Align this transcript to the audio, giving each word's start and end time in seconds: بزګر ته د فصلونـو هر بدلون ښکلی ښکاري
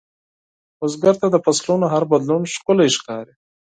بزګر 0.79 1.15
ته 1.21 1.27
د 1.31 1.35
فصلونـو 1.45 1.91
هر 1.93 2.03
بدلون 2.11 2.43
ښکلی 2.53 2.89
ښکاري 2.97 3.33